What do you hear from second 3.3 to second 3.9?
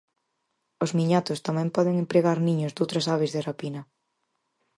de rapina.